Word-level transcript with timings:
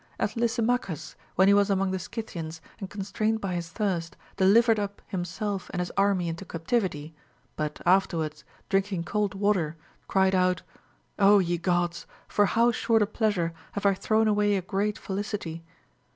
As 0.17 0.35
Lysimachus, 0.35 1.15
when 1.35 1.47
he 1.47 1.53
Avas 1.53 1.69
amono; 1.69 1.91
the 1.91 1.97
Scvthians 1.99 2.59
and 2.79 2.89
constrained 2.89 3.39
bv 3.39 3.53
his 3.53 3.69
thirst, 3.69 4.17
delivered 4.35 4.79
up 4.79 4.99
himself 5.05 5.69
and 5.71 5.79
his 5.79 5.91
army 5.95 6.27
into 6.27 6.43
captivity, 6.43 7.13
but 7.55 7.79
after 7.85 8.17
wards, 8.17 8.43
drinking 8.67 9.03
cold 9.03 9.35
water, 9.35 9.77
cried 10.07 10.33
out, 10.33 10.63
Ο 11.19 11.37
ye 11.37 11.59
Gods! 11.59 12.07
for 12.27 12.47
how 12.47 12.71
short 12.71 13.03
a 13.03 13.05
pleasure 13.05 13.53
have 13.73 13.85
I 13.85 13.93
thrown 13.93 14.27
away 14.27 14.55
a 14.57 14.63
great 14.63 14.97
felicity 14.97 15.63